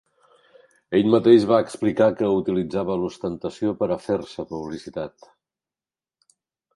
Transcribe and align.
Ell 0.99 1.09
mateix 1.15 1.43
va 1.51 1.59
explicar 1.65 2.07
que 2.21 2.31
utilitzava 2.37 2.95
l’ostentació 3.01 3.73
per 3.83 3.91
a 3.91 3.99
fer-se 4.07 4.47
publicitat. 4.55 5.29